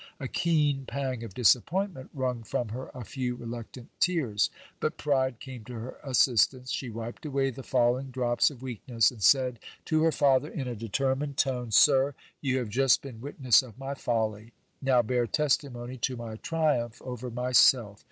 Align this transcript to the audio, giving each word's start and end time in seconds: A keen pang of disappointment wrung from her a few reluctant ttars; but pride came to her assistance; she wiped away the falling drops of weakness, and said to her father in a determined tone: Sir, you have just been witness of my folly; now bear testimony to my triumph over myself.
A 0.19 0.27
keen 0.27 0.87
pang 0.87 1.23
of 1.23 1.35
disappointment 1.35 2.09
wrung 2.15 2.41
from 2.41 2.69
her 2.69 2.89
a 2.91 3.03
few 3.05 3.35
reluctant 3.35 3.89
ttars; 3.99 4.49
but 4.79 4.97
pride 4.97 5.39
came 5.39 5.63
to 5.65 5.75
her 5.75 5.97
assistance; 6.03 6.71
she 6.71 6.89
wiped 6.89 7.23
away 7.23 7.51
the 7.51 7.61
falling 7.61 8.09
drops 8.09 8.49
of 8.49 8.63
weakness, 8.63 9.11
and 9.11 9.21
said 9.21 9.59
to 9.85 10.01
her 10.01 10.11
father 10.11 10.49
in 10.49 10.67
a 10.67 10.75
determined 10.75 11.37
tone: 11.37 11.69
Sir, 11.69 12.15
you 12.41 12.57
have 12.57 12.69
just 12.69 13.03
been 13.03 13.21
witness 13.21 13.61
of 13.61 13.77
my 13.77 13.93
folly; 13.93 14.53
now 14.81 15.03
bear 15.03 15.27
testimony 15.27 15.97
to 15.97 16.17
my 16.17 16.37
triumph 16.37 16.99
over 17.03 17.29
myself. 17.29 17.99